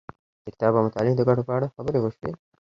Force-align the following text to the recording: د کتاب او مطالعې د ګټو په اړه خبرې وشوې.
د 0.43 0.45
کتاب 0.53 0.73
او 0.77 0.85
مطالعې 0.87 1.15
د 1.17 1.21
ګټو 1.29 1.43
په 1.47 1.53
اړه 1.57 1.73
خبرې 1.75 1.99
وشوې. 2.01 2.31